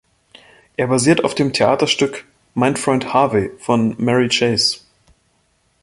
Er 0.77 0.87
basiert 0.87 1.23
auf 1.23 1.35
dem 1.35 1.53
Theaterstück 1.53 2.25
"Mein 2.55 2.75
Freund 2.75 3.13
Harvey" 3.13 3.51
von 3.59 3.93
Mary 4.03 4.29
Chase. 4.29 4.79